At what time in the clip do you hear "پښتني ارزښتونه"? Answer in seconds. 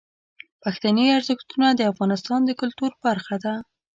0.63-1.67